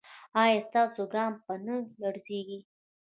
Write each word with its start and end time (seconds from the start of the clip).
ایا 0.41 0.59
ستاسو 0.67 1.01
ګام 1.13 1.33
به 1.43 1.55
نه 1.65 1.75
لړزیږي؟ 2.01 2.59